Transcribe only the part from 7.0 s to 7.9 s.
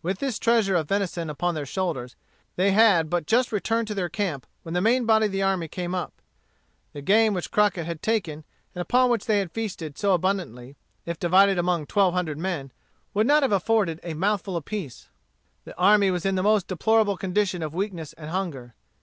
game which Crockett